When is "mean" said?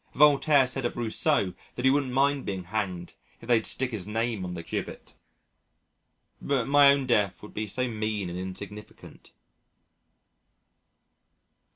7.87-8.27